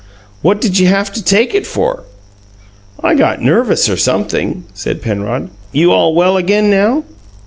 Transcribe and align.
"What 0.41 0.59
did 0.59 0.79
you 0.79 0.87
haf 0.87 1.11
to 1.13 1.23
take 1.23 1.53
it 1.53 1.67
for?" 1.67 2.05
"I 3.03 3.13
got 3.13 3.39
nervous, 3.39 3.87
or 3.87 3.97
sumpthing," 3.97 4.63
said 4.73 4.99
Penrod. 4.99 5.51
"You 5.71 5.91
all 5.91 6.15
well 6.15 6.37
again 6.37 6.71
now?" 6.71 7.03